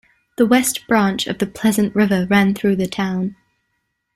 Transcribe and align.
The 0.37 0.47
West 0.47 0.87
Branch 0.87 1.27
of 1.27 1.37
the 1.37 1.45
Pleasant 1.45 1.93
River 1.93 2.25
ran 2.27 2.55
through 2.55 2.77
the 2.77 2.87
town. 2.87 3.35